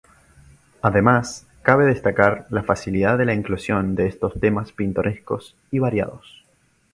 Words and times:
Además 0.81 1.45
cabe 1.61 1.85
destacar 1.85 2.47
la 2.49 2.63
facilidad 2.63 3.19
de 3.19 3.25
la 3.25 3.35
inclusión 3.35 3.93
de 3.93 4.07
estos 4.07 4.33
temas 4.39 4.71
pintorescos 4.71 5.55
y 5.69 5.77
variados. 5.77 6.43